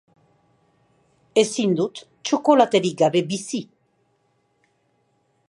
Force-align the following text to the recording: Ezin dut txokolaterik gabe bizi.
Ezin 1.41 1.75
dut 1.81 2.01
txokolaterik 2.29 2.97
gabe 3.03 3.23
bizi. 3.35 3.61